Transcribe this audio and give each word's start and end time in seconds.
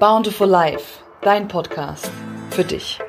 Bountiful 0.00 0.46
Life, 0.46 1.02
dein 1.22 1.48
Podcast 1.48 2.10
für 2.50 2.64
dich. 2.64 3.00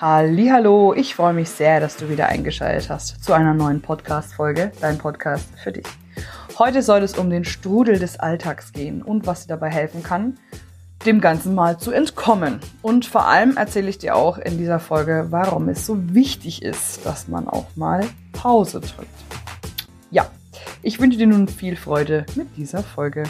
Hallo, 0.00 0.94
ich 0.94 1.14
freue 1.14 1.32
mich 1.32 1.48
sehr, 1.48 1.78
dass 1.80 1.96
du 1.96 2.08
wieder 2.08 2.26
eingeschaltet 2.26 2.90
hast 2.90 3.22
zu 3.22 3.32
einer 3.32 3.54
neuen 3.54 3.80
Podcast 3.80 4.34
Folge, 4.34 4.72
dein 4.80 4.98
Podcast 4.98 5.48
für 5.62 5.72
dich. 5.72 5.86
Heute 6.58 6.82
soll 6.82 7.02
es 7.02 7.16
um 7.16 7.30
den 7.30 7.44
Strudel 7.44 7.98
des 7.98 8.18
Alltags 8.18 8.72
gehen 8.72 9.02
und 9.02 9.26
was 9.26 9.42
dir 9.42 9.54
dabei 9.54 9.70
helfen 9.70 10.02
kann, 10.02 10.38
dem 11.04 11.20
Ganzen 11.20 11.54
mal 11.54 11.78
zu 11.78 11.92
entkommen. 11.92 12.60
Und 12.82 13.06
vor 13.06 13.26
allem 13.26 13.56
erzähle 13.56 13.88
ich 13.88 13.98
dir 13.98 14.16
auch 14.16 14.38
in 14.38 14.58
dieser 14.58 14.80
Folge, 14.80 15.28
warum 15.30 15.68
es 15.68 15.86
so 15.86 16.14
wichtig 16.14 16.62
ist, 16.62 17.06
dass 17.06 17.28
man 17.28 17.48
auch 17.48 17.66
mal 17.76 18.04
Pause 18.32 18.80
drückt. 18.80 19.08
Ja, 20.10 20.26
ich 20.82 21.00
wünsche 21.00 21.18
dir 21.18 21.26
nun 21.26 21.48
viel 21.48 21.76
Freude 21.76 22.26
mit 22.34 22.56
dieser 22.56 22.82
Folge. 22.82 23.24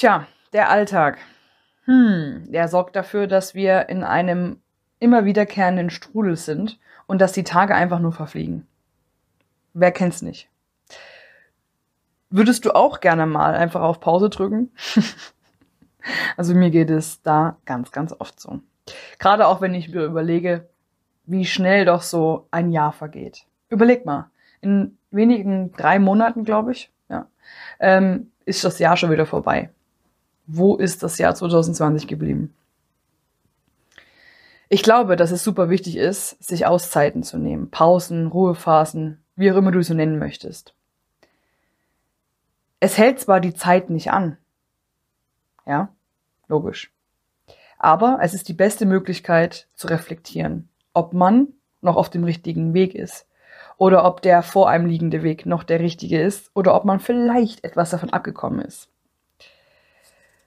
Tja, 0.00 0.26
der 0.54 0.70
Alltag. 0.70 1.18
Hm, 1.84 2.50
der 2.50 2.68
sorgt 2.68 2.96
dafür, 2.96 3.26
dass 3.26 3.54
wir 3.54 3.90
in 3.90 4.02
einem 4.02 4.62
immer 4.98 5.26
wiederkehrenden 5.26 5.90
Strudel 5.90 6.36
sind 6.36 6.80
und 7.06 7.20
dass 7.20 7.32
die 7.32 7.44
Tage 7.44 7.74
einfach 7.74 7.98
nur 7.98 8.12
verfliegen. 8.12 8.66
Wer 9.74 9.92
kennt's 9.92 10.22
nicht? 10.22 10.48
Würdest 12.30 12.64
du 12.64 12.74
auch 12.74 13.00
gerne 13.00 13.26
mal 13.26 13.54
einfach 13.54 13.82
auf 13.82 14.00
Pause 14.00 14.30
drücken? 14.30 14.70
also 16.38 16.54
mir 16.54 16.70
geht 16.70 16.88
es 16.88 17.20
da 17.20 17.58
ganz, 17.66 17.92
ganz 17.92 18.14
oft 18.18 18.40
so. 18.40 18.60
Gerade 19.18 19.46
auch 19.46 19.60
wenn 19.60 19.74
ich 19.74 19.90
mir 19.90 20.04
überlege, 20.04 20.66
wie 21.26 21.44
schnell 21.44 21.84
doch 21.84 22.00
so 22.00 22.48
ein 22.50 22.72
Jahr 22.72 22.92
vergeht. 22.92 23.44
Überleg 23.68 24.06
mal, 24.06 24.30
in 24.62 24.96
wenigen 25.10 25.72
drei 25.72 25.98
Monaten, 25.98 26.44
glaube 26.44 26.72
ich, 26.72 26.90
ja, 27.10 27.26
ähm, 27.80 28.32
ist 28.46 28.64
das 28.64 28.78
Jahr 28.78 28.96
schon 28.96 29.10
wieder 29.10 29.26
vorbei 29.26 29.68
wo 30.52 30.76
ist 30.76 31.02
das 31.02 31.18
Jahr 31.18 31.34
2020 31.34 32.08
geblieben? 32.08 32.54
Ich 34.68 34.82
glaube, 34.82 35.16
dass 35.16 35.30
es 35.30 35.44
super 35.44 35.68
wichtig 35.68 35.96
ist, 35.96 36.42
sich 36.42 36.66
Auszeiten 36.66 37.22
zu 37.22 37.38
nehmen, 37.38 37.70
Pausen, 37.70 38.26
Ruhephasen, 38.26 39.22
wie 39.36 39.50
auch 39.50 39.56
immer 39.56 39.70
du 39.70 39.80
es 39.80 39.88
so 39.88 39.94
nennen 39.94 40.18
möchtest. 40.18 40.74
Es 42.80 42.98
hält 42.98 43.20
zwar 43.20 43.40
die 43.40 43.54
Zeit 43.54 43.90
nicht 43.90 44.10
an. 44.10 44.38
Ja, 45.66 45.92
logisch. 46.48 46.92
Aber 47.78 48.18
es 48.22 48.34
ist 48.34 48.48
die 48.48 48.54
beste 48.54 48.86
Möglichkeit 48.86 49.68
zu 49.74 49.86
reflektieren, 49.86 50.68
ob 50.92 51.12
man 51.12 51.48
noch 51.80 51.96
auf 51.96 52.10
dem 52.10 52.24
richtigen 52.24 52.74
Weg 52.74 52.94
ist 52.94 53.26
oder 53.76 54.04
ob 54.04 54.22
der 54.22 54.42
vor 54.42 54.68
einem 54.68 54.86
liegende 54.86 55.22
Weg 55.22 55.46
noch 55.46 55.62
der 55.62 55.80
richtige 55.80 56.20
ist 56.20 56.50
oder 56.54 56.74
ob 56.74 56.84
man 56.84 57.00
vielleicht 57.00 57.64
etwas 57.64 57.90
davon 57.90 58.10
abgekommen 58.10 58.60
ist 58.60 58.90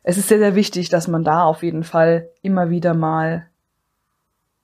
es 0.03 0.17
ist 0.17 0.27
sehr, 0.27 0.39
sehr 0.39 0.55
wichtig, 0.55 0.89
dass 0.89 1.07
man 1.07 1.23
da 1.23 1.43
auf 1.43 1.63
jeden 1.63 1.83
Fall 1.83 2.29
immer 2.41 2.69
wieder 2.69 2.93
mal, 2.93 3.49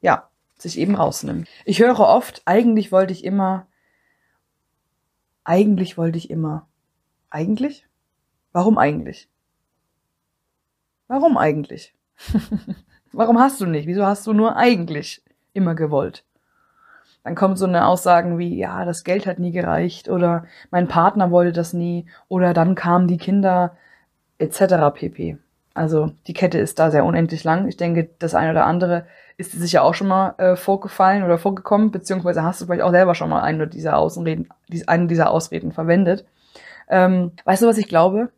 ja, 0.01 0.29
sich 0.57 0.77
eben 0.77 0.95
rausnimmt. 0.95 1.47
Ich 1.65 1.79
höre 1.79 1.99
oft, 1.99 2.41
eigentlich 2.45 2.91
wollte 2.91 3.13
ich 3.13 3.23
immer, 3.23 3.65
eigentlich 5.45 5.97
wollte 5.97 6.17
ich 6.17 6.29
immer. 6.29 6.67
Eigentlich? 7.29 7.87
Warum 8.51 8.77
eigentlich? 8.77 9.29
Warum 11.07 11.37
eigentlich? 11.37 11.95
Warum 13.11 13.39
hast 13.39 13.61
du 13.61 13.65
nicht? 13.65 13.87
Wieso 13.87 14.05
hast 14.05 14.27
du 14.27 14.33
nur 14.33 14.57
eigentlich 14.57 15.23
immer 15.53 15.73
gewollt? 15.73 16.25
Dann 17.23 17.35
kommen 17.35 17.55
so 17.55 17.65
eine 17.65 17.85
Aussagen 17.85 18.37
wie, 18.37 18.57
ja, 18.57 18.85
das 18.85 19.03
Geld 19.03 19.25
hat 19.25 19.39
nie 19.39 19.51
gereicht 19.51 20.09
oder 20.09 20.45
mein 20.71 20.87
Partner 20.87 21.31
wollte 21.31 21.51
das 21.51 21.73
nie 21.73 22.07
oder 22.27 22.53
dann 22.53 22.75
kamen 22.75 23.07
die 23.07 23.17
Kinder 23.17 23.77
etc. 24.39 24.93
pp. 24.93 25.37
Also 25.73 26.11
die 26.27 26.33
Kette 26.33 26.57
ist 26.57 26.79
da 26.79 26.91
sehr 26.91 27.05
unendlich 27.05 27.43
lang. 27.43 27.67
Ich 27.67 27.77
denke, 27.77 28.09
das 28.19 28.35
eine 28.35 28.51
oder 28.51 28.65
andere 28.65 29.05
ist 29.37 29.51
sicher 29.51 29.83
auch 29.83 29.93
schon 29.93 30.07
mal 30.07 30.33
äh, 30.37 30.55
vorgefallen 30.55 31.23
oder 31.23 31.37
vorgekommen, 31.37 31.91
beziehungsweise 31.91 32.43
hast 32.43 32.59
du 32.59 32.65
vielleicht 32.65 32.81
auch 32.81 32.91
selber 32.91 33.15
schon 33.15 33.29
mal 33.29 33.41
eine 33.41 33.67
dieser 33.67 33.97
Außenreden, 33.97 34.49
eine 34.87 35.07
dieser 35.07 35.29
Ausreden 35.29 35.71
verwendet. 35.71 36.25
Ähm, 36.89 37.31
weißt 37.45 37.61
du, 37.61 37.67
was 37.67 37.77
ich 37.77 37.87
glaube? 37.87 38.29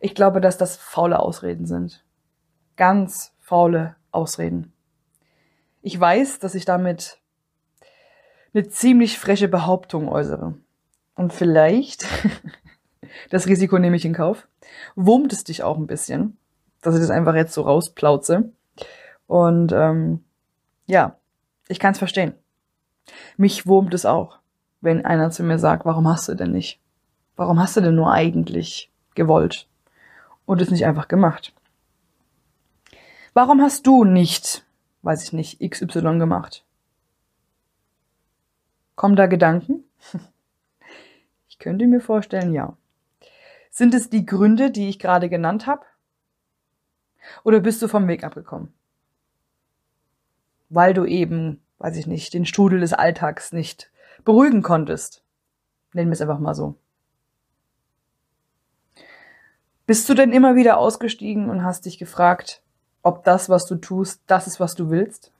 Ich 0.00 0.14
glaube, 0.14 0.40
dass 0.40 0.58
das 0.58 0.76
faule 0.76 1.20
Ausreden 1.20 1.66
sind. 1.66 2.04
Ganz 2.76 3.32
faule 3.38 3.96
Ausreden. 4.10 4.72
Ich 5.80 5.98
weiß, 5.98 6.40
dass 6.40 6.54
ich 6.54 6.64
damit 6.64 7.18
eine 8.52 8.68
ziemlich 8.68 9.18
freche 9.18 9.48
Behauptung 9.48 10.08
äußere. 10.08 10.54
Und 11.14 11.32
vielleicht 11.32 12.04
Das 13.30 13.46
Risiko 13.46 13.78
nehme 13.78 13.96
ich 13.96 14.04
in 14.04 14.14
Kauf. 14.14 14.46
Wurmt 14.94 15.32
es 15.32 15.44
dich 15.44 15.62
auch 15.62 15.76
ein 15.76 15.86
bisschen, 15.86 16.36
dass 16.80 16.94
ich 16.94 17.00
das 17.00 17.10
einfach 17.10 17.34
jetzt 17.34 17.54
so 17.54 17.62
rausplauze. 17.62 18.52
Und 19.26 19.72
ähm, 19.72 20.24
ja, 20.86 21.16
ich 21.68 21.78
kann 21.78 21.92
es 21.92 21.98
verstehen. 21.98 22.34
Mich 23.36 23.66
wurmt 23.66 23.94
es 23.94 24.06
auch, 24.06 24.38
wenn 24.80 25.04
einer 25.04 25.30
zu 25.30 25.42
mir 25.42 25.58
sagt, 25.58 25.84
warum 25.84 26.08
hast 26.08 26.28
du 26.28 26.34
denn 26.34 26.52
nicht? 26.52 26.80
Warum 27.36 27.58
hast 27.60 27.76
du 27.76 27.80
denn 27.80 27.94
nur 27.94 28.12
eigentlich 28.12 28.90
gewollt 29.14 29.68
und 30.44 30.60
es 30.60 30.70
nicht 30.70 30.86
einfach 30.86 31.08
gemacht? 31.08 31.54
Warum 33.34 33.62
hast 33.62 33.86
du 33.86 34.04
nicht, 34.04 34.66
weiß 35.02 35.22
ich 35.24 35.32
nicht, 35.32 35.60
XY 35.60 36.18
gemacht? 36.18 36.64
Kommen 38.94 39.16
da 39.16 39.26
Gedanken? 39.26 39.84
Ich 41.48 41.58
könnte 41.58 41.86
mir 41.86 42.00
vorstellen, 42.00 42.54
ja. 42.54 42.76
Sind 43.74 43.94
es 43.94 44.10
die 44.10 44.26
Gründe, 44.26 44.70
die 44.70 44.90
ich 44.90 44.98
gerade 44.98 45.30
genannt 45.30 45.66
habe? 45.66 45.86
Oder 47.42 47.60
bist 47.60 47.80
du 47.80 47.88
vom 47.88 48.06
Weg 48.06 48.22
abgekommen? 48.22 48.74
Weil 50.68 50.92
du 50.92 51.06
eben, 51.06 51.64
weiß 51.78 51.96
ich 51.96 52.06
nicht, 52.06 52.34
den 52.34 52.44
Strudel 52.44 52.80
des 52.80 52.92
Alltags 52.92 53.50
nicht 53.50 53.90
beruhigen 54.24 54.62
konntest. 54.62 55.24
Nennen 55.94 56.10
wir 56.10 56.12
es 56.12 56.20
einfach 56.20 56.38
mal 56.38 56.54
so. 56.54 56.76
Bist 59.86 60.06
du 60.06 60.12
denn 60.12 60.32
immer 60.32 60.54
wieder 60.54 60.76
ausgestiegen 60.76 61.48
und 61.48 61.64
hast 61.64 61.86
dich 61.86 61.98
gefragt, 61.98 62.62
ob 63.02 63.24
das, 63.24 63.48
was 63.48 63.64
du 63.64 63.76
tust, 63.76 64.20
das 64.26 64.46
ist, 64.46 64.60
was 64.60 64.74
du 64.74 64.90
willst? 64.90 65.32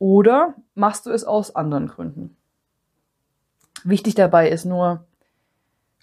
Oder 0.00 0.56
machst 0.74 1.06
du 1.06 1.10
es 1.10 1.22
aus 1.22 1.54
anderen 1.54 1.86
Gründen? 1.86 2.36
Wichtig 3.84 4.16
dabei 4.16 4.50
ist 4.50 4.64
nur, 4.64 5.06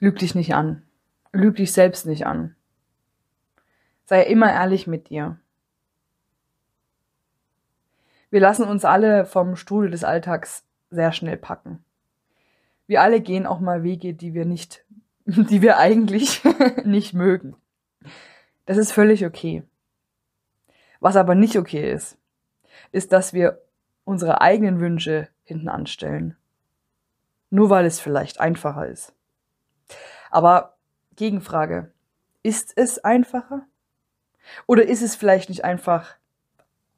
Lüg 0.03 0.19
dich 0.19 0.35
nicht 0.35 0.53
an. 0.53 0.83
Lüg 1.31 1.55
dich 1.55 1.71
selbst 1.71 2.05
nicht 2.05 2.25
an. 2.25 2.57
Sei 4.03 4.21
immer 4.23 4.51
ehrlich 4.51 4.85
mit 4.85 5.07
dir. 5.07 5.39
Wir 8.29 8.41
lassen 8.41 8.65
uns 8.65 8.83
alle 8.83 9.25
vom 9.25 9.55
Strudel 9.55 9.91
des 9.91 10.03
Alltags 10.03 10.65
sehr 10.89 11.13
schnell 11.13 11.37
packen. 11.37 11.85
Wir 12.85 13.01
alle 13.01 13.21
gehen 13.21 13.45
auch 13.45 13.61
mal 13.61 13.83
Wege, 13.83 14.13
die 14.13 14.33
wir 14.33 14.43
nicht, 14.43 14.83
die 15.25 15.61
wir 15.61 15.77
eigentlich 15.77 16.43
nicht 16.83 17.13
mögen. 17.13 17.55
Das 18.65 18.75
ist 18.75 18.91
völlig 18.91 19.25
okay. 19.25 19.63
Was 20.99 21.15
aber 21.15 21.33
nicht 21.33 21.57
okay 21.57 21.93
ist, 21.93 22.17
ist, 22.91 23.13
dass 23.13 23.31
wir 23.31 23.61
unsere 24.03 24.41
eigenen 24.41 24.81
Wünsche 24.81 25.29
hinten 25.45 25.69
anstellen. 25.69 26.35
Nur 27.49 27.69
weil 27.69 27.85
es 27.85 28.01
vielleicht 28.01 28.41
einfacher 28.41 28.85
ist. 28.85 29.13
Aber 30.31 30.77
Gegenfrage, 31.15 31.91
ist 32.41 32.73
es 32.75 33.03
einfacher? 33.03 33.63
Oder 34.67 34.85
ist 34.87 35.01
es 35.01 35.15
vielleicht 35.15 35.49
nicht 35.49 35.63
einfach 35.63 36.15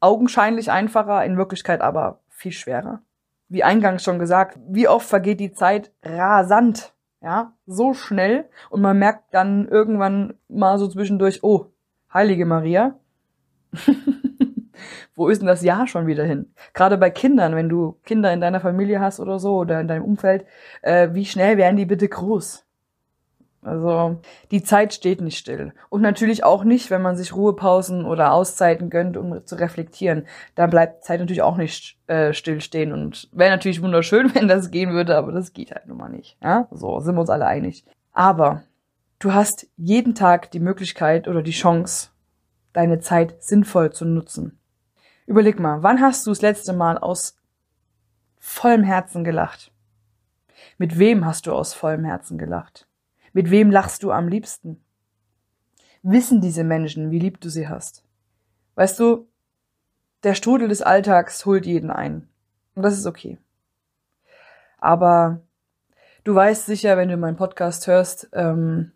augenscheinlich 0.00 0.70
einfacher, 0.70 1.24
in 1.24 1.36
Wirklichkeit 1.36 1.80
aber 1.80 2.20
viel 2.28 2.52
schwerer? 2.52 3.02
Wie 3.48 3.62
eingangs 3.62 4.02
schon 4.02 4.18
gesagt, 4.18 4.58
wie 4.68 4.88
oft 4.88 5.08
vergeht 5.08 5.38
die 5.38 5.52
Zeit 5.52 5.92
rasant, 6.02 6.94
ja, 7.22 7.52
so 7.66 7.94
schnell 7.94 8.48
und 8.70 8.82
man 8.82 8.98
merkt 8.98 9.32
dann 9.32 9.68
irgendwann 9.68 10.34
mal 10.48 10.78
so 10.78 10.88
zwischendurch, 10.88 11.42
oh, 11.44 11.66
heilige 12.12 12.46
Maria, 12.46 12.98
wo 15.14 15.28
ist 15.28 15.40
denn 15.40 15.46
das 15.46 15.62
Jahr 15.62 15.86
schon 15.86 16.06
wieder 16.06 16.24
hin? 16.24 16.52
Gerade 16.74 16.98
bei 16.98 17.10
Kindern, 17.10 17.54
wenn 17.54 17.68
du 17.68 17.98
Kinder 18.04 18.32
in 18.32 18.40
deiner 18.40 18.60
Familie 18.60 19.00
hast 19.00 19.20
oder 19.20 19.38
so 19.38 19.56
oder 19.56 19.80
in 19.80 19.88
deinem 19.88 20.04
Umfeld, 20.04 20.44
äh, 20.82 21.10
wie 21.12 21.24
schnell 21.24 21.56
werden 21.56 21.76
die 21.76 21.86
bitte 21.86 22.08
groß? 22.08 22.65
Also 23.66 24.20
die 24.52 24.62
Zeit 24.62 24.94
steht 24.94 25.20
nicht 25.20 25.38
still. 25.38 25.72
Und 25.88 26.00
natürlich 26.00 26.44
auch 26.44 26.62
nicht, 26.62 26.90
wenn 26.90 27.02
man 27.02 27.16
sich 27.16 27.34
Ruhepausen 27.34 28.04
oder 28.04 28.32
Auszeiten 28.32 28.90
gönnt, 28.90 29.16
um 29.16 29.44
zu 29.44 29.56
reflektieren. 29.56 30.24
Da 30.54 30.68
bleibt 30.68 31.04
Zeit 31.04 31.18
natürlich 31.18 31.42
auch 31.42 31.56
nicht 31.56 31.98
äh, 32.06 32.32
stillstehen. 32.32 32.92
Und 32.92 33.28
wäre 33.32 33.50
natürlich 33.50 33.82
wunderschön, 33.82 34.32
wenn 34.34 34.46
das 34.46 34.70
gehen 34.70 34.92
würde, 34.92 35.16
aber 35.16 35.32
das 35.32 35.52
geht 35.52 35.72
halt 35.72 35.88
nun 35.88 35.98
mal 35.98 36.08
nicht. 36.08 36.38
Ja? 36.40 36.68
So, 36.70 37.00
sind 37.00 37.16
wir 37.16 37.20
uns 37.22 37.30
alle 37.30 37.46
einig. 37.46 37.84
Aber 38.12 38.62
du 39.18 39.34
hast 39.34 39.66
jeden 39.76 40.14
Tag 40.14 40.52
die 40.52 40.60
Möglichkeit 40.60 41.26
oder 41.26 41.42
die 41.42 41.50
Chance, 41.50 42.10
deine 42.72 43.00
Zeit 43.00 43.42
sinnvoll 43.42 43.92
zu 43.92 44.04
nutzen. 44.04 44.60
Überleg 45.26 45.58
mal, 45.58 45.82
wann 45.82 46.00
hast 46.00 46.24
du 46.24 46.30
das 46.30 46.40
letzte 46.40 46.72
Mal 46.72 46.98
aus 46.98 47.36
vollem 48.38 48.84
Herzen 48.84 49.24
gelacht? 49.24 49.72
Mit 50.78 51.00
wem 51.00 51.26
hast 51.26 51.48
du 51.48 51.52
aus 51.52 51.74
vollem 51.74 52.04
Herzen 52.04 52.38
gelacht? 52.38 52.86
Mit 53.36 53.50
wem 53.50 53.70
lachst 53.70 54.02
du 54.02 54.12
am 54.12 54.28
liebsten? 54.28 54.82
Wissen 56.02 56.40
diese 56.40 56.64
Menschen, 56.64 57.10
wie 57.10 57.18
lieb 57.18 57.38
du 57.38 57.50
sie 57.50 57.68
hast? 57.68 58.02
Weißt 58.76 58.98
du, 58.98 59.28
der 60.22 60.32
Strudel 60.32 60.68
des 60.68 60.80
Alltags 60.80 61.44
holt 61.44 61.66
jeden 61.66 61.90
ein. 61.90 62.30
Und 62.74 62.82
das 62.82 62.96
ist 62.96 63.04
okay. 63.04 63.36
Aber 64.78 65.42
du 66.24 66.34
weißt 66.34 66.64
sicher, 66.64 66.96
wenn 66.96 67.10
du 67.10 67.18
meinen 67.18 67.36
Podcast 67.36 67.86
hörst, 67.86 68.30
ähm, 68.32 68.92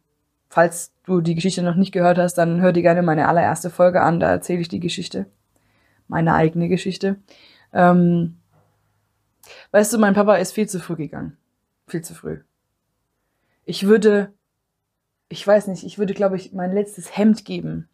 falls 0.48 0.94
du 1.04 1.20
die 1.20 1.34
Geschichte 1.34 1.62
noch 1.62 1.76
nicht 1.76 1.92
gehört 1.92 2.16
hast, 2.16 2.38
dann 2.38 2.62
hör 2.62 2.72
dir 2.72 2.81
gerne 2.81 3.02
meine 3.02 3.28
allererste 3.28 3.69
Folge 3.69 4.00
an, 4.00 4.20
da 4.20 4.31
erzähle 4.31 4.62
ich 4.62 4.69
die 4.69 4.81
Geschichte. 4.81 5.26
Meine 6.08 6.32
eigene 6.32 6.70
Geschichte. 6.70 7.16
Ähm, 7.75 8.38
weißt 9.72 9.92
du, 9.92 9.98
mein 9.98 10.14
Papa 10.14 10.37
ist 10.37 10.52
viel 10.52 10.66
zu 10.66 10.81
früh 10.81 10.96
gegangen. 10.96 11.37
Viel 11.88 12.00
zu 12.00 12.14
früh. 12.14 12.38
Ich 13.70 13.87
würde, 13.87 14.34
ich 15.28 15.46
weiß 15.46 15.69
nicht, 15.69 15.84
ich 15.84 15.96
würde, 15.96 16.12
glaube 16.12 16.34
ich, 16.34 16.52
mein 16.52 16.72
letztes 16.72 17.17
Hemd 17.17 17.44
geben. 17.44 17.88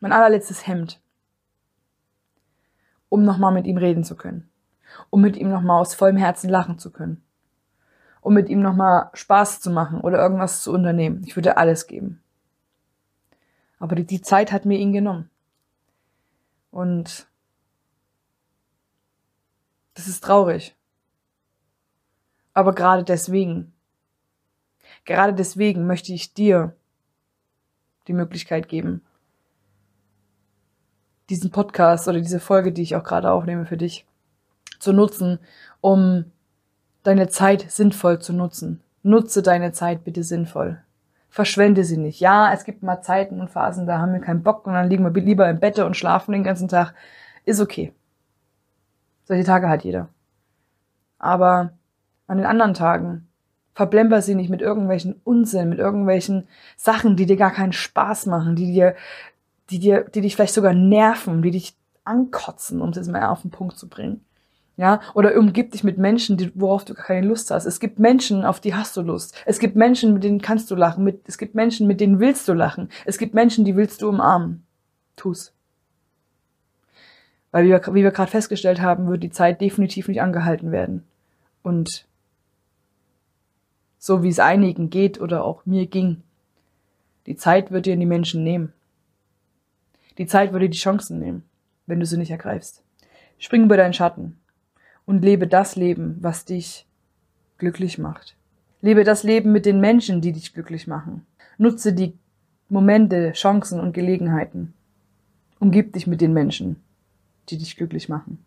Mein 0.00 0.12
allerletztes 0.12 0.66
Hemd. 0.66 1.00
Um 3.08 3.24
nochmal 3.24 3.52
mit 3.52 3.66
ihm 3.66 3.76
reden 3.76 4.02
zu 4.02 4.16
können. 4.16 4.50
Um 5.10 5.20
mit 5.20 5.36
ihm 5.36 5.48
nochmal 5.48 5.80
aus 5.80 5.94
vollem 5.94 6.16
Herzen 6.16 6.50
lachen 6.50 6.78
zu 6.78 6.90
können 6.90 7.24
um 8.24 8.32
mit 8.32 8.48
ihm 8.48 8.62
nochmal 8.62 9.10
Spaß 9.12 9.60
zu 9.60 9.70
machen 9.70 10.00
oder 10.00 10.18
irgendwas 10.18 10.62
zu 10.62 10.72
unternehmen. 10.72 11.22
Ich 11.26 11.36
würde 11.36 11.58
alles 11.58 11.86
geben. 11.86 12.22
Aber 13.78 13.94
die, 13.96 14.06
die 14.06 14.22
Zeit 14.22 14.50
hat 14.50 14.64
mir 14.64 14.78
ihn 14.78 14.94
genommen. 14.94 15.28
Und 16.70 17.28
das 19.92 20.08
ist 20.08 20.24
traurig. 20.24 20.74
Aber 22.54 22.74
gerade 22.74 23.04
deswegen, 23.04 23.73
gerade 25.04 25.34
deswegen 25.34 25.86
möchte 25.86 26.12
ich 26.12 26.34
dir 26.34 26.74
die 28.06 28.12
Möglichkeit 28.12 28.68
geben, 28.68 29.02
diesen 31.30 31.50
Podcast 31.50 32.06
oder 32.08 32.20
diese 32.20 32.40
Folge, 32.40 32.72
die 32.72 32.82
ich 32.82 32.96
auch 32.96 33.04
gerade 33.04 33.30
aufnehme 33.30 33.66
für 33.66 33.76
dich, 33.76 34.06
zu 34.78 34.92
nutzen, 34.92 35.38
um 35.80 36.26
deine 37.02 37.28
Zeit 37.28 37.70
sinnvoll 37.70 38.18
zu 38.18 38.32
nutzen. 38.32 38.82
Nutze 39.02 39.42
deine 39.42 39.72
Zeit 39.72 40.04
bitte 40.04 40.22
sinnvoll. 40.22 40.82
Verschwende 41.28 41.84
sie 41.84 41.96
nicht. 41.96 42.20
Ja, 42.20 42.52
es 42.52 42.64
gibt 42.64 42.82
mal 42.82 43.02
Zeiten 43.02 43.40
und 43.40 43.50
Phasen, 43.50 43.86
da 43.86 43.98
haben 43.98 44.12
wir 44.12 44.20
keinen 44.20 44.42
Bock 44.42 44.66
und 44.66 44.74
dann 44.74 44.88
liegen 44.88 45.04
wir 45.04 45.22
lieber 45.22 45.48
im 45.48 45.60
Bett 45.60 45.78
und 45.78 45.96
schlafen 45.96 46.32
den 46.32 46.44
ganzen 46.44 46.68
Tag. 46.68 46.94
Ist 47.44 47.60
okay. 47.60 47.92
Solche 49.24 49.44
Tage 49.44 49.68
hat 49.68 49.84
jeder. 49.84 50.08
Aber 51.18 51.72
an 52.26 52.36
den 52.38 52.46
anderen 52.46 52.74
Tagen 52.74 53.28
verblemper 53.74 54.22
sie 54.22 54.34
nicht 54.34 54.50
mit 54.50 54.62
irgendwelchen 54.62 55.20
Unsinn, 55.24 55.68
mit 55.68 55.78
irgendwelchen 55.78 56.46
Sachen, 56.76 57.16
die 57.16 57.26
dir 57.26 57.36
gar 57.36 57.52
keinen 57.52 57.72
Spaß 57.72 58.26
machen, 58.26 58.56
die 58.56 58.72
dir, 58.72 58.94
die 59.70 59.78
dir, 59.78 60.04
die 60.04 60.20
dich 60.20 60.36
vielleicht 60.36 60.54
sogar 60.54 60.74
nerven, 60.74 61.42
die 61.42 61.50
dich 61.50 61.74
ankotzen, 62.04 62.80
um 62.80 62.90
es 62.90 62.96
jetzt 62.96 63.10
mal 63.10 63.26
auf 63.26 63.42
den 63.42 63.50
Punkt 63.50 63.76
zu 63.78 63.88
bringen. 63.88 64.24
Ja, 64.76 65.00
oder 65.14 65.36
umgib 65.38 65.70
dich 65.70 65.84
mit 65.84 65.98
Menschen, 65.98 66.36
die, 66.36 66.50
worauf 66.54 66.84
du 66.84 66.94
keine 66.94 67.26
Lust 67.26 67.52
hast. 67.52 67.64
Es 67.64 67.78
gibt 67.78 68.00
Menschen, 68.00 68.44
auf 68.44 68.58
die 68.58 68.74
hast 68.74 68.96
du 68.96 69.02
Lust. 69.02 69.40
Es 69.46 69.60
gibt 69.60 69.76
Menschen, 69.76 70.14
mit 70.14 70.24
denen 70.24 70.42
kannst 70.42 70.68
du 70.68 70.74
lachen. 70.74 71.04
Mit, 71.04 71.28
es 71.28 71.38
gibt 71.38 71.54
Menschen, 71.54 71.86
mit 71.86 72.00
denen 72.00 72.18
willst 72.18 72.48
du 72.48 72.54
lachen. 72.54 72.88
Es 73.04 73.18
gibt 73.18 73.34
Menschen, 73.34 73.64
die 73.64 73.76
willst 73.76 74.02
du 74.02 74.08
umarmen. 74.08 74.66
Tu's. 75.14 75.52
Weil, 77.52 77.66
wie 77.66 77.68
wir, 77.68 77.80
wie 77.94 78.02
wir 78.02 78.10
gerade 78.10 78.32
festgestellt 78.32 78.80
haben, 78.80 79.06
wird 79.06 79.22
die 79.22 79.30
Zeit 79.30 79.60
definitiv 79.60 80.08
nicht 80.08 80.20
angehalten 80.20 80.72
werden. 80.72 81.04
Und 81.62 82.08
so 84.04 84.22
wie 84.22 84.28
es 84.28 84.38
einigen 84.38 84.90
geht 84.90 85.18
oder 85.18 85.46
auch 85.46 85.64
mir 85.64 85.86
ging, 85.86 86.22
die 87.26 87.36
Zeit 87.36 87.70
wird 87.70 87.86
dir 87.86 87.96
die 87.96 88.04
Menschen 88.04 88.44
nehmen. 88.44 88.74
Die 90.18 90.26
Zeit 90.26 90.52
würde 90.52 90.68
die 90.68 90.76
Chancen 90.76 91.18
nehmen, 91.18 91.42
wenn 91.86 92.00
du 92.00 92.04
sie 92.04 92.18
nicht 92.18 92.30
ergreifst. 92.30 92.82
Spring 93.38 93.64
über 93.64 93.78
deinen 93.78 93.94
Schatten 93.94 94.36
und 95.06 95.24
lebe 95.24 95.48
das 95.48 95.74
Leben, 95.74 96.18
was 96.20 96.44
dich 96.44 96.86
glücklich 97.56 97.96
macht. 97.96 98.36
Lebe 98.82 99.04
das 99.04 99.22
Leben 99.22 99.52
mit 99.52 99.64
den 99.64 99.80
Menschen, 99.80 100.20
die 100.20 100.32
dich 100.32 100.52
glücklich 100.52 100.86
machen. 100.86 101.24
Nutze 101.56 101.94
die 101.94 102.12
Momente, 102.68 103.32
Chancen 103.32 103.80
und 103.80 103.94
Gelegenheiten. 103.94 104.74
Umgib 105.60 105.94
dich 105.94 106.06
mit 106.06 106.20
den 106.20 106.34
Menschen, 106.34 106.76
die 107.48 107.56
dich 107.56 107.74
glücklich 107.74 108.10
machen. 108.10 108.44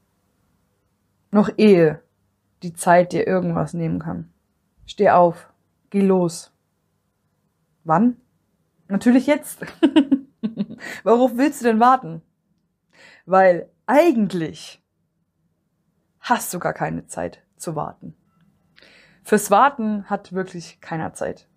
Noch 1.31 1.49
ehe 1.57 1.99
die 2.61 2.75
Zeit 2.75 3.11
dir 3.11 3.25
irgendwas 3.25 3.73
nehmen 3.73 3.97
kann. 3.97 4.29
Steh 4.87 5.09
auf, 5.09 5.53
geh 5.91 6.01
los. 6.01 6.51
Wann? 7.83 8.17
Natürlich 8.87 9.27
jetzt. 9.27 9.65
Worauf 11.03 11.37
willst 11.37 11.61
du 11.61 11.65
denn 11.65 11.79
warten? 11.79 12.21
Weil 13.25 13.69
eigentlich 13.85 14.81
hast 16.19 16.53
du 16.53 16.59
gar 16.59 16.73
keine 16.73 17.05
Zeit 17.05 17.43
zu 17.57 17.75
warten. 17.75 18.15
Fürs 19.23 19.51
Warten 19.51 20.09
hat 20.09 20.31
wirklich 20.31 20.79
keiner 20.79 21.13
Zeit. 21.13 21.49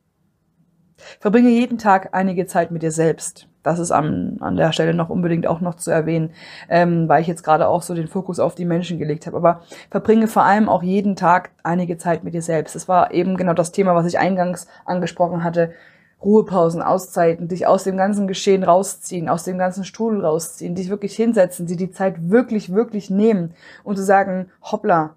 Verbringe 1.20 1.50
jeden 1.50 1.78
Tag 1.78 2.12
einige 2.12 2.46
Zeit 2.46 2.72
mit 2.72 2.82
dir 2.82 2.92
selbst. 2.92 3.49
Das 3.62 3.78
ist 3.78 3.90
an, 3.90 4.38
an 4.40 4.56
der 4.56 4.72
Stelle 4.72 4.94
noch 4.94 5.10
unbedingt 5.10 5.46
auch 5.46 5.60
noch 5.60 5.74
zu 5.74 5.90
erwähnen, 5.90 6.30
ähm, 6.68 7.08
weil 7.08 7.20
ich 7.20 7.26
jetzt 7.26 7.42
gerade 7.42 7.68
auch 7.68 7.82
so 7.82 7.94
den 7.94 8.08
Fokus 8.08 8.40
auf 8.40 8.54
die 8.54 8.64
Menschen 8.64 8.98
gelegt 8.98 9.26
habe. 9.26 9.36
Aber 9.36 9.62
verbringe 9.90 10.28
vor 10.28 10.44
allem 10.44 10.68
auch 10.68 10.82
jeden 10.82 11.14
Tag 11.14 11.50
einige 11.62 11.98
Zeit 11.98 12.24
mit 12.24 12.32
dir 12.32 12.42
selbst. 12.42 12.74
Das 12.74 12.88
war 12.88 13.12
eben 13.12 13.36
genau 13.36 13.52
das 13.52 13.72
Thema, 13.72 13.94
was 13.94 14.06
ich 14.06 14.18
eingangs 14.18 14.66
angesprochen 14.86 15.44
hatte. 15.44 15.72
Ruhepausen, 16.22 16.82
Auszeiten, 16.82 17.48
dich 17.48 17.66
aus 17.66 17.84
dem 17.84 17.96
ganzen 17.96 18.28
Geschehen 18.28 18.62
rausziehen, 18.62 19.28
aus 19.28 19.44
dem 19.44 19.56
ganzen 19.56 19.84
Strudel 19.84 20.24
rausziehen, 20.24 20.74
dich 20.74 20.90
wirklich 20.90 21.16
hinsetzen, 21.16 21.66
dir 21.66 21.78
die 21.78 21.90
Zeit 21.90 22.30
wirklich, 22.30 22.74
wirklich 22.74 23.08
nehmen 23.08 23.54
und 23.84 23.96
zu 23.96 24.02
sagen, 24.02 24.50
hoppla, 24.62 25.14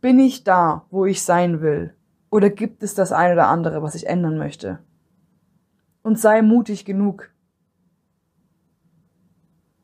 bin 0.00 0.18
ich 0.18 0.42
da, 0.42 0.84
wo 0.90 1.04
ich 1.06 1.22
sein 1.22 1.60
will? 1.60 1.94
Oder 2.30 2.50
gibt 2.50 2.82
es 2.82 2.94
das 2.94 3.12
eine 3.12 3.34
oder 3.34 3.48
andere, 3.48 3.82
was 3.82 3.94
ich 3.94 4.08
ändern 4.08 4.36
möchte? 4.36 4.80
Und 6.02 6.18
sei 6.18 6.42
mutig 6.42 6.84
genug. 6.84 7.30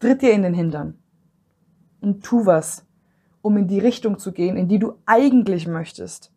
Tritt 0.02 0.20
dir 0.20 0.32
in 0.32 0.42
den 0.42 0.52
Hintern 0.52 0.98
und 2.00 2.24
tu 2.24 2.44
was, 2.44 2.84
um 3.40 3.56
in 3.56 3.68
die 3.68 3.78
Richtung 3.78 4.18
zu 4.18 4.32
gehen, 4.32 4.56
in 4.56 4.66
die 4.66 4.80
du 4.80 4.94
eigentlich 5.06 5.68
möchtest. 5.68 6.32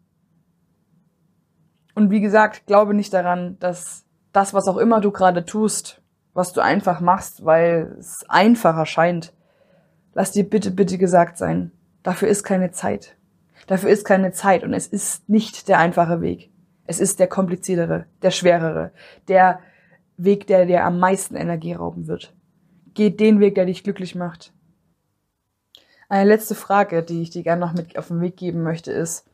Und 1.96 2.12
wie 2.12 2.22
gesagt, 2.22 2.68
glaube 2.68 2.94
nicht 2.94 3.12
daran, 3.12 3.58
dass 3.58 4.06
das, 4.34 4.54
was 4.54 4.68
auch 4.68 4.78
immer 4.78 5.02
du 5.02 5.10
gerade 5.10 5.46
tust, 5.46 6.04
was 6.36 6.54
du 6.54 6.62
einfach 6.62 7.00
machst, 7.00 7.44
weil 7.44 7.96
es 7.98 8.24
einfacher 8.28 8.86
scheint, 8.86 9.34
lass 10.14 10.32
dir 10.32 10.48
bitte, 10.48 10.70
bitte 10.70 11.00
gesagt 11.00 11.40
sein, 11.40 11.72
dafür 12.04 12.28
ist 12.28 12.44
keine 12.44 12.70
Zeit. 12.70 13.18
Dafür 13.66 13.90
ist 13.90 14.06
keine 14.06 14.32
Zeit 14.32 14.64
und 14.64 14.76
es 14.76 14.86
ist 14.86 15.28
nicht 15.28 15.70
der 15.70 15.80
einfache 15.80 16.22
Weg. 16.22 16.52
Es 16.86 17.00
ist 17.00 17.20
der 17.20 17.28
kompliziertere, 17.28 18.06
der 18.22 18.30
schwerere, 18.30 18.92
der 19.28 19.60
Weg, 20.18 20.46
der 20.46 20.68
dir 20.68 20.84
am 20.84 21.00
meisten 21.00 21.36
Energie 21.36 21.74
rauben 21.74 22.06
wird. 22.06 22.32
Geh 22.96 23.12
den 23.12 23.40
Weg, 23.40 23.56
der 23.56 23.66
dich 23.66 23.84
glücklich 23.84 24.16
macht. 24.16 24.52
Eine 26.10 26.28
letzte 26.28 26.56
Frage, 26.56 27.04
die 27.04 27.22
ich 27.22 27.30
dir 27.30 27.44
gerne 27.44 27.62
noch 27.62 27.74
mit 27.74 27.98
auf 27.98 28.08
den 28.08 28.22
Weg 28.22 28.38
geben 28.38 28.64
möchte, 28.64 28.92
ist, 28.92 29.30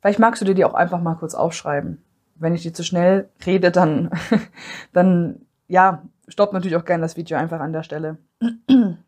Vielleicht 0.00 0.18
magst 0.20 0.40
du 0.40 0.46
dir 0.46 0.54
die 0.54 0.64
auch 0.64 0.74
einfach 0.74 1.00
mal 1.00 1.16
kurz 1.16 1.34
aufschreiben. 1.34 2.02
Wenn 2.36 2.54
ich 2.54 2.62
dir 2.62 2.72
zu 2.72 2.84
schnell 2.84 3.28
rede, 3.44 3.70
dann, 3.70 4.10
dann, 4.92 5.46
ja, 5.66 6.02
stopp 6.28 6.52
natürlich 6.52 6.76
auch 6.76 6.84
gerne 6.84 7.02
das 7.02 7.16
Video 7.16 7.36
einfach 7.36 7.60
an 7.60 7.72
der 7.72 7.82
Stelle. 7.82 8.18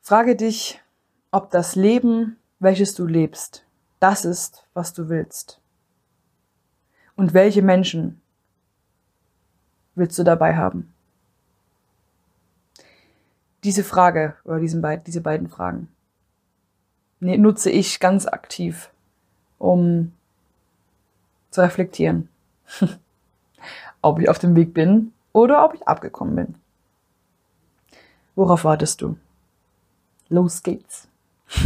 Frage 0.00 0.36
dich, 0.36 0.80
ob 1.30 1.50
das 1.50 1.76
Leben, 1.76 2.36
welches 2.58 2.94
du 2.94 3.06
lebst, 3.06 3.64
das 4.00 4.24
ist, 4.24 4.66
was 4.74 4.92
du 4.92 5.08
willst. 5.08 5.60
Und 7.14 7.32
welche 7.32 7.62
Menschen 7.62 8.20
willst 9.94 10.18
du 10.18 10.24
dabei 10.24 10.56
haben? 10.56 10.92
Diese 13.66 13.84
Frage 13.84 14.36
oder 14.44 14.60
diesen 14.60 14.80
beid, 14.80 15.06
diese 15.06 15.20
beiden 15.20 15.48
Fragen 15.48 15.88
ne, 17.20 17.36
nutze 17.38 17.70
ich 17.70 18.00
ganz 18.00 18.26
aktiv 18.26 18.90
um 19.58 20.12
zu 21.50 21.62
reflektieren, 21.62 22.28
ob 24.02 24.20
ich 24.20 24.28
auf 24.28 24.38
dem 24.38 24.54
Weg 24.54 24.74
bin 24.74 25.12
oder 25.32 25.64
ob 25.64 25.74
ich 25.74 25.88
abgekommen 25.88 26.36
bin. 26.36 26.54
Worauf 28.34 28.64
wartest 28.64 29.00
du? 29.00 29.16
Los 30.28 30.62
geht's. 30.62 31.08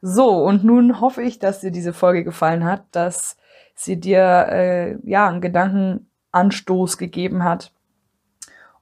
so, 0.00 0.44
und 0.44 0.64
nun 0.64 1.00
hoffe 1.00 1.22
ich, 1.22 1.38
dass 1.38 1.60
dir 1.60 1.70
diese 1.70 1.92
Folge 1.92 2.24
gefallen 2.24 2.64
hat, 2.64 2.84
dass 2.92 3.36
sie 3.74 4.00
dir 4.00 4.46
äh, 4.48 4.96
ja 5.02 5.28
einen 5.28 5.42
Gedankenanstoß 5.42 6.96
gegeben 6.96 7.44
hat. 7.44 7.70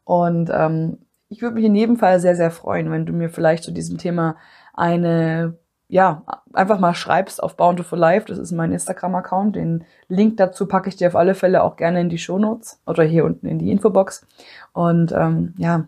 Und 0.05 0.49
ähm, 0.53 0.99
ich 1.33 1.43
würde 1.43 1.55
mich 1.55 1.65
in 1.65 1.75
jedem 1.75 1.97
Fall 1.97 2.21
sehr, 2.21 2.37
sehr 2.37 2.51
freuen, 2.51 2.91
wenn 2.91 3.07
du 3.07 3.13
mir 3.13 3.31
vielleicht 3.31 3.65
zu 3.65 3.73
diesem 3.73 3.99
Thema 3.99 4.37
eine 4.75 5.59
ja, 5.93 6.23
einfach 6.55 6.81
mal 6.81 6.95
schreibst 6.95 7.43
auf 7.43 7.55
Bountiful 7.55 7.99
Life, 7.99 8.25
das 8.27 8.39
ist 8.39 8.51
mein 8.51 8.73
Instagram-Account. 8.73 9.57
Den 9.57 9.85
Link 10.09 10.39
dazu 10.39 10.67
packe 10.67 10.89
ich 10.89 10.97
dir 10.97 11.09
auf 11.09 11.17
alle 11.17 11.35
Fälle 11.35 11.63
auch 11.63 11.77
gerne 11.77 12.01
in 12.01 12.09
die 12.09 12.17
Shownotes 12.17 12.81
oder 12.87 13.03
hier 13.03 13.27
unten 13.27 13.47
in 13.47 13.59
die 13.59 13.71
Infobox. 13.71 14.27
Und 14.73 15.13
ähm, 15.13 15.53
ja, 15.59 15.87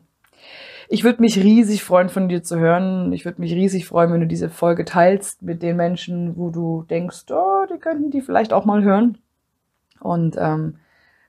ich 0.90 1.04
würde 1.04 1.22
mich 1.22 1.42
riesig 1.42 1.82
freuen, 1.82 2.10
von 2.10 2.28
dir 2.28 2.42
zu 2.42 2.58
hören. 2.58 3.14
Ich 3.14 3.24
würde 3.24 3.40
mich 3.40 3.54
riesig 3.54 3.86
freuen, 3.86 4.12
wenn 4.12 4.20
du 4.20 4.26
diese 4.26 4.50
Folge 4.50 4.84
teilst 4.84 5.40
mit 5.40 5.62
den 5.62 5.76
Menschen, 5.76 6.36
wo 6.36 6.50
du 6.50 6.82
denkst, 6.82 7.24
oh, 7.30 7.64
die 7.72 7.78
könnten 7.78 8.10
die 8.10 8.20
vielleicht 8.20 8.52
auch 8.52 8.66
mal 8.66 8.84
hören. 8.84 9.16
Und 10.00 10.36
ähm, 10.38 10.76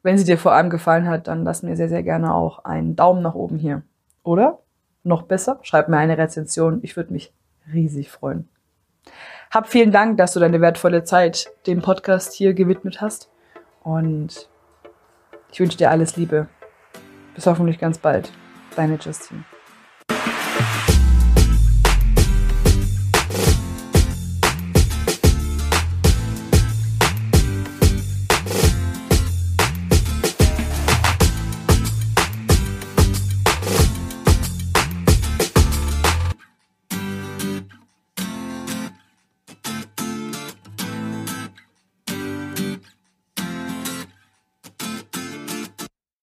wenn 0.03 0.17
sie 0.17 0.25
dir 0.25 0.37
vor 0.37 0.51
allem 0.51 0.69
gefallen 0.69 1.07
hat, 1.07 1.29
dann 1.29 1.45
lass 1.45 1.63
mir 1.63 1.77
sehr, 1.77 1.87
sehr 1.87 2.03
gerne 2.03 2.35
auch 2.35 2.65
einen 2.65 2.97
Daumen 2.97 3.21
nach 3.21 3.35
oben 3.35 3.57
hier. 3.57 3.83
Oder 4.25 4.59
noch 5.03 5.21
besser, 5.21 5.59
schreib 5.61 5.87
mir 5.87 5.97
eine 5.97 6.17
Rezension. 6.17 6.79
Ich 6.81 6.97
würde 6.97 7.13
mich 7.13 7.31
riesig 7.71 8.11
freuen. 8.11 8.49
Hab 9.51 9.67
vielen 9.67 9.91
Dank, 9.91 10.17
dass 10.17 10.33
du 10.33 10.39
deine 10.39 10.59
wertvolle 10.59 11.03
Zeit 11.03 11.47
dem 11.67 11.81
Podcast 11.81 12.33
hier 12.33 12.53
gewidmet 12.53 13.01
hast. 13.01 13.29
Und 13.83 14.49
ich 15.51 15.59
wünsche 15.59 15.77
dir 15.77 15.91
alles 15.91 16.17
Liebe. 16.17 16.47
Bis 17.35 17.45
hoffentlich 17.45 17.77
ganz 17.77 17.99
bald. 17.99 18.31
Deine 18.75 18.95
Justine. 18.95 19.45